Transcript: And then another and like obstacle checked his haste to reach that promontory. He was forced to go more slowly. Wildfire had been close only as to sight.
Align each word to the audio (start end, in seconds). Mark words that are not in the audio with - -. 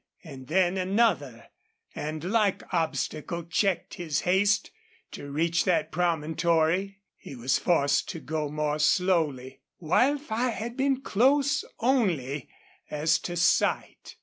And 0.23 0.47
then 0.47 0.77
another 0.79 1.45
and 1.93 2.23
like 2.23 2.63
obstacle 2.73 3.43
checked 3.43 3.93
his 3.93 4.21
haste 4.21 4.71
to 5.11 5.29
reach 5.29 5.63
that 5.65 5.91
promontory. 5.91 7.01
He 7.19 7.35
was 7.35 7.59
forced 7.59 8.09
to 8.09 8.19
go 8.19 8.49
more 8.49 8.79
slowly. 8.79 9.61
Wildfire 9.77 10.53
had 10.53 10.75
been 10.75 11.01
close 11.01 11.63
only 11.79 12.49
as 12.89 13.19
to 13.19 13.35
sight. 13.37 14.15